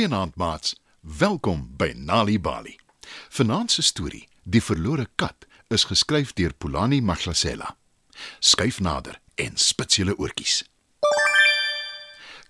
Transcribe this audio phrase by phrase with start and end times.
[0.00, 0.80] Goeienaand maats.
[1.00, 2.78] Welkom by Nali Bali.
[3.28, 7.76] Vanaand se storie, Die verlore kat, is geskryf deur Pulani Maglasela.
[8.38, 10.62] Skyf nader en spits julle oortjies.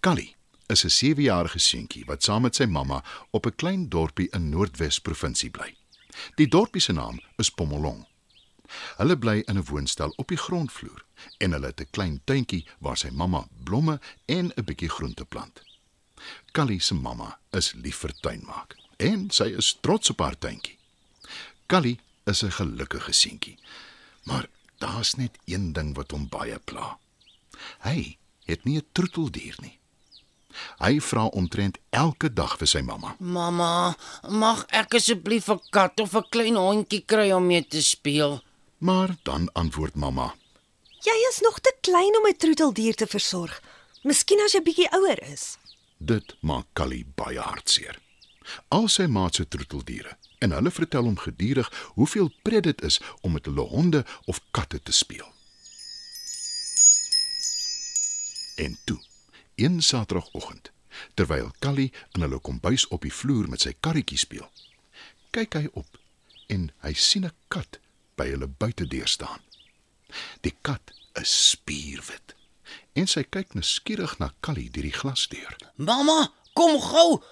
[0.00, 0.34] Kali
[0.66, 4.98] is 'n 7-jarige seentjie wat saam met sy mamma op 'n klein dorpie in Noordwes
[4.98, 5.76] provinsie bly.
[6.36, 8.06] Die dorpie se naam is Pomolong.
[8.96, 11.04] Hulle bly in 'n woonstel op die grondvloer
[11.38, 15.73] en hulle het 'n klein tuintjie waar sy mamma blomme en 'n bietjie groente plant.
[16.52, 20.78] Kali se mamma is lief vir tuinmaak en sy is trots op haar tuintjie.
[21.66, 23.58] Kali is 'n gelukkige seentjie.
[24.22, 26.98] Maar daar's net een ding wat hom baie pla.
[27.78, 29.78] Hy het nie 'n troeteldier nie.
[30.78, 33.16] Hy vra omtrent elke dag vir sy mamma.
[33.18, 33.96] Mamma,
[34.28, 38.42] mag ek asseblief 'n kat of 'n klein hondjie kry om mee te speel?
[38.78, 40.34] Maar dan antwoord mamma:
[41.02, 43.62] Jy is nog te klein om 'n troeteldier te versorg.
[44.02, 45.58] Miskien as jy bietjie ouer is.
[46.04, 47.96] Dit maak Kali baie hartseer.
[48.76, 53.32] Al sy maats se troeteldiere en hulle vertel hom gedurig hoeveel pret dit is om
[53.32, 55.30] met hulle honde of katte te speel.
[58.60, 59.00] En toe,
[59.56, 60.70] een Saterdagoggend,
[61.14, 64.50] terwyl Kali in hulle kombuis op die vloer met sy karretjie speel,
[65.32, 65.98] kyk hy op
[66.52, 67.80] en hy sien 'n kat
[68.20, 69.40] by hulle buitedeur staan.
[70.44, 72.33] Die kat is spierwit
[72.94, 75.56] en sy kyk nuuskierig na Kali deur die glasdeur.
[75.76, 77.22] Mamma, kom gou.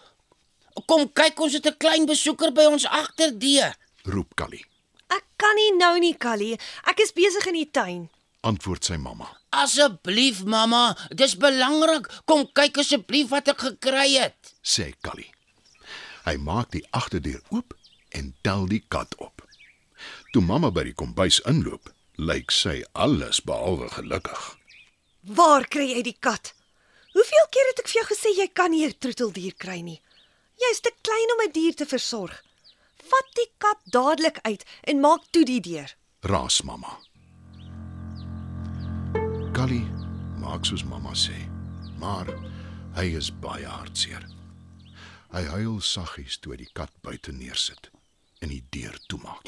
[0.87, 3.75] Kom kyk, ons het 'n klein besoeker by ons agterdeur.
[4.05, 4.64] Roep Kali.
[5.08, 6.58] Ek kan nie nou nie, Callie.
[6.86, 8.11] Ek is besig in die tuin.
[8.41, 9.29] Antwoord sy mamma.
[9.51, 12.08] Asseblief, mamma, dis belangrik.
[12.25, 14.55] Kom kyk asseblief wat ek gekry het.
[14.63, 15.29] sê Kali.
[16.25, 17.75] Hy maak die agterdeur oop
[18.11, 19.42] en tel die kat op.
[20.33, 24.57] Toe mamma by die kombuis inloop, lyk sy alles behalwe gelukkig.
[25.22, 26.50] Waar kry jy die kat?
[27.14, 30.02] Hoeveel keer het ek vir jou gesê jy kan nie 'n troeteldier kry nie?
[30.58, 32.42] Jy's te klein om 'n dier te versorg.
[32.96, 35.94] Vat die kat dadelik uit en maak toe die deur.
[36.22, 36.98] Raas mamma.
[39.52, 39.86] Kali
[40.38, 41.39] maak soos mamma sê,
[41.98, 42.27] maar
[42.94, 44.27] hy is baie hartseer.
[45.30, 47.90] Hy huil saggies toe hy die kat buite neersit
[48.40, 49.46] en die deur toemaak.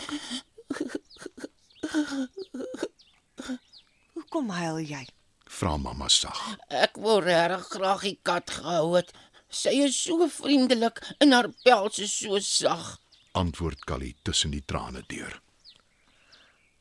[4.14, 5.06] Hoekom huil jy?
[5.54, 6.38] Vra mamma sag.
[6.68, 9.12] Ek wou regtig graag die kat gehou het.
[9.54, 12.96] Sy is so vriendelik en haar pels is so sag.
[13.38, 15.40] Antwoord Kali tussen die trane deur.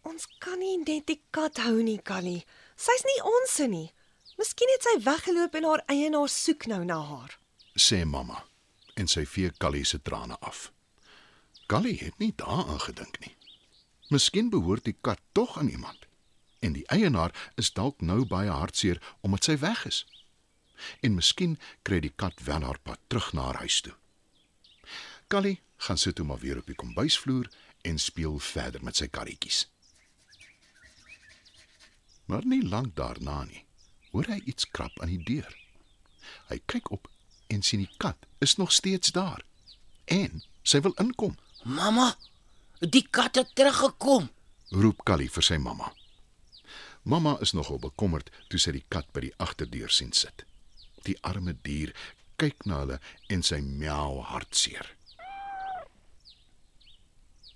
[0.10, 2.42] Ons kan nie net die kat hou nie, Callie.
[2.76, 3.90] Sy's nie ons se nie.
[4.42, 7.38] Miskien het sy weggeloop en haar eienaar soek nou na haar.
[7.78, 8.44] sê mamma
[8.98, 10.72] en sy vee Callie se trane af.
[11.70, 13.36] Callie het nie daaraan gedink nie.
[14.10, 16.03] Miskien behoort die kat tog aan iemand
[16.64, 20.04] en die eienaar is dalk nou baie hartseer omdat sy weg is.
[21.04, 21.58] En miskien
[21.88, 23.94] kry die kat wel haar pad terug na haar huis toe.
[25.28, 27.50] Callie gaan sit toe maar weer op die kombuisvloer
[27.82, 29.66] en speel verder met sy karretjies.
[32.32, 33.66] Maar nie lank daarna nie,
[34.12, 35.52] hoor hy iets krap aan die deur.
[36.48, 37.10] Hy kyk op
[37.52, 39.44] en sien die kat is nog steeds daar.
[40.06, 42.14] En sy wil inkom, Mamma,
[42.80, 44.30] die kat het teruggekom.
[44.72, 45.92] roep Callie vir sy mamma.
[47.04, 50.46] Mamma is nogal bekommerd toe sy die kat by die agterdeur sien sit.
[51.04, 51.92] Die arme dier
[52.40, 53.00] kyk na hulle
[53.30, 54.88] en sy miau hartseer.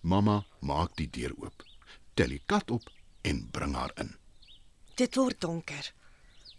[0.03, 1.63] Mamma maak die deur oop,
[2.15, 2.91] tel die kat op
[3.27, 4.13] en bring haar in.
[4.99, 5.93] Dit word donker.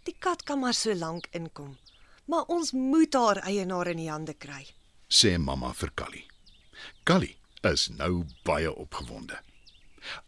[0.05, 1.77] Die kat kan maar so lank inkom,
[2.25, 4.65] maar ons moet haar eienaar in die hande kry.
[5.09, 6.27] sê mamma vir Callie.
[7.03, 9.39] Callie is nou baie opgewonde.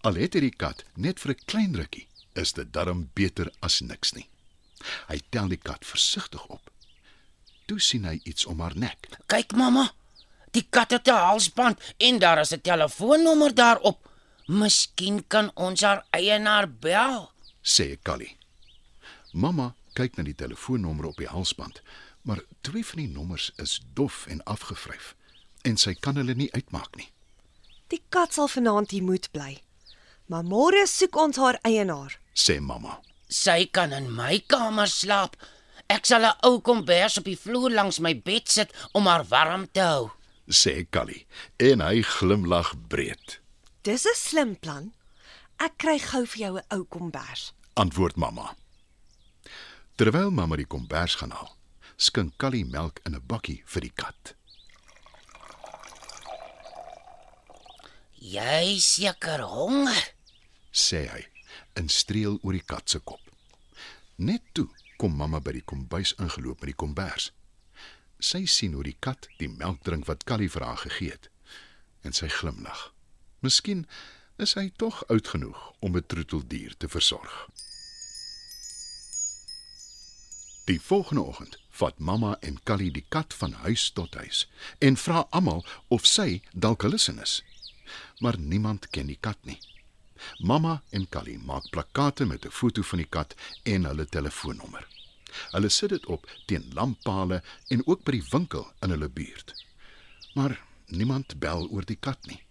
[0.01, 3.79] Al het hy die kat net vir 'n klein rukkie, is dit darm beter as
[3.81, 4.27] niks nie.
[5.07, 6.71] Hy tel die kat versigtig op.
[7.65, 9.09] Toe sien hy iets om haar nek.
[9.31, 9.91] Kyk mamma,
[10.51, 14.09] die kat het 'n halsband en daar is 'n telefoonnommer daarop.
[14.47, 17.31] Miskien kan ons haar eienaar bel.
[17.61, 18.37] sê Callie.
[19.31, 21.81] Mamma kyk na die telefoonnommer op die halsband,
[22.21, 25.15] maar twee van die nommers is dof en afgevryf
[25.61, 27.09] en sy kan hulle nie uitmaak nie.
[27.87, 29.61] Die kat sal vanaand hier moet bly.
[30.31, 32.20] Maar môre soek ons haar eienaar.
[32.33, 33.01] Sê mamma.
[33.29, 35.35] Sy kan in my kamer slaap.
[35.89, 39.67] Ek sal 'n ou kombers op die vloer langs my bed sit om haar warm
[39.71, 40.11] te hou.
[40.49, 41.25] sê Callie
[41.59, 43.39] en hy glimlag breed.
[43.83, 44.93] Dis 'n slim plan.
[45.59, 47.53] Ek kry gou vir jou 'n ou kombers.
[47.75, 48.55] antwoord mamma.
[49.95, 51.55] Terwyl mamma die kombers gaan haal,
[51.97, 54.35] skink Callie melk in 'n bakkie vir die kat.
[58.19, 60.13] Jy seker honger.
[60.71, 61.30] sê hy
[61.73, 63.21] en streel oor die kat se kop.
[64.15, 64.67] Net toe
[65.01, 67.31] kom mamma by die kombuis ingeloop met die kombers.
[68.21, 71.29] Sy sien hoe die kat die melk drink wat Callie vir haar gegee het
[72.05, 72.91] en sy glimlag.
[73.41, 73.85] Miskien
[74.41, 77.49] is hy tog oud genoeg om 'n troeteldier te versorg.
[80.65, 84.47] Die volgende oggend vat mamma en Callie die kat van huis tot huis
[84.79, 87.43] en vra almal of sy dalk hulle sin is.
[88.19, 89.59] Maar niemand ken die kat nie.
[90.39, 94.87] Mamma en Callie maak plakkate met 'n foto van die kat en hulle telefoonnommer.
[95.51, 99.53] Hulle sit dit op teen lamppale en ook by die winkel in hulle buurt.
[100.33, 102.41] Maar niemand bel oor die kat nie.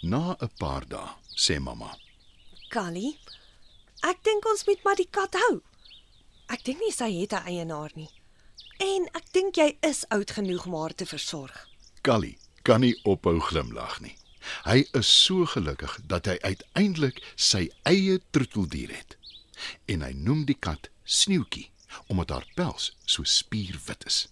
[0.00, 1.98] Na 'n paar dae sê mamma:
[2.68, 3.18] Callie,
[4.00, 5.62] ek dink ons moet maar die kat hou.
[6.46, 8.10] Ek dink nie sy het 'n eienaar nie.
[8.78, 11.68] En ek dink jy is oud genoeg om haar te versorg.
[12.02, 14.16] "Callie kan nie ophou glimlag nie.
[14.64, 19.16] Hy is so gelukkig dat hy uiteindelik sy eie troeteldier het.
[19.88, 21.70] En hy noem die kat Sneeuwtjie
[22.10, 24.26] omdat haar pels so spierwit is.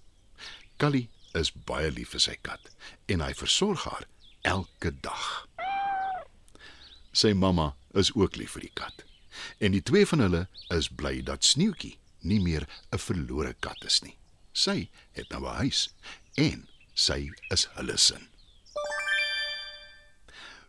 [0.77, 2.73] Callie is baie lief vir sy kat
[3.13, 4.09] en hy versorg haar
[4.49, 5.29] elke dag.
[7.13, 9.05] Sy mamma is ook lief vir die kat.
[9.61, 10.43] En die twee van hulle
[10.75, 14.17] is bly dat Sneeuwtjie nie meer 'n verlore kat is nie.
[14.53, 15.89] Sy het nou 'n huis
[16.37, 18.32] en sy is hulle sin.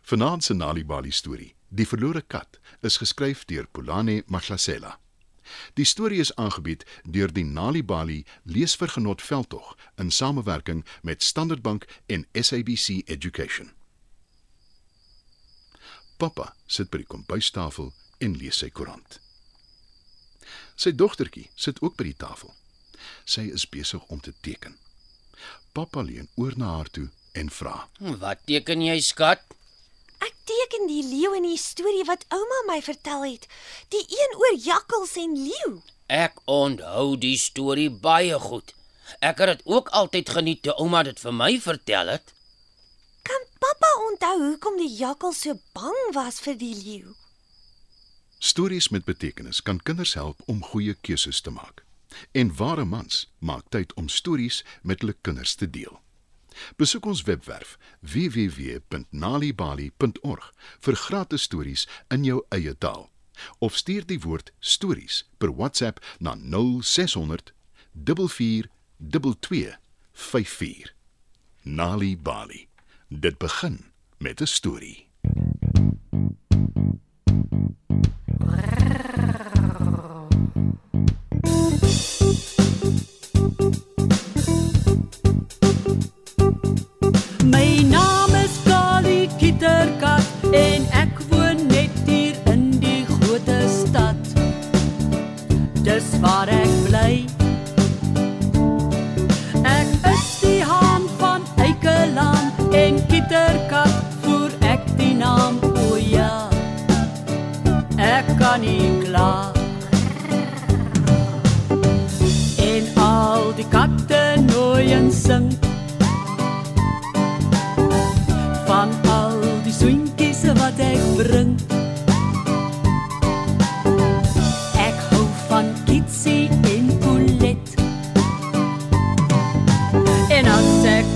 [0.04, 4.98] Vanaand se Nalibali storie, Die verlore kat, is geskryf deur Pulane Mahlasela.
[5.74, 12.26] Die storie is aangebied deur die Nalibali Leesvergenot veldtog in samewerking met Standard Bank en
[12.32, 13.72] SABC Education.
[16.16, 17.90] Pappa sit by die kombuistafel
[18.20, 19.18] en lees sy koerant.
[20.76, 22.52] Sy dogtertjie sit ook by die tafel.
[23.24, 24.76] Sy is besig om te teken.
[25.72, 27.88] Pappa leun oor na haar toe en vra:
[28.20, 29.42] Wat teken jy, skat?
[30.64, 33.42] Ek teken die leeu in die storie wat ouma my vertel het.
[33.92, 35.72] Die een oor jakkals en leeu.
[36.08, 38.72] Ek onthou die storie baie goed.
[39.20, 42.32] Ek het dit ook altyd geniet toe ouma dit vir my vertel het.
[43.28, 47.12] Kan pappa onthou hoekom die jakkals so bang was vir die leeu?
[48.40, 51.84] Stories met betekenis kan kinders help om goeie keuses te maak.
[52.32, 56.00] En ware mans maak tyd om stories met hulle kinders te deel.
[56.76, 63.10] Besoek ons webwerf www.nalibali.org vir gratis stories in jou eie taal
[63.58, 67.52] of stuur die woord stories per WhatsApp na 0600
[67.94, 69.78] 442
[70.12, 70.94] 24.
[71.62, 72.68] Nali Bali.
[73.08, 73.84] Dit begin
[74.18, 75.08] met 'n storie.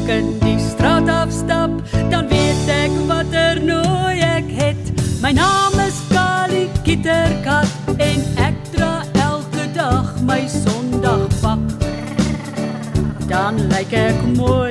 [0.08, 1.70] Ek in die straat afstap,
[2.10, 4.92] dan weet ek watter nooi ek het.
[5.20, 7.68] My naam is Kali Kitterkat
[8.00, 11.60] en ek dra elke dag my Sondagpak.
[13.28, 14.67] Dan lyk ek mooi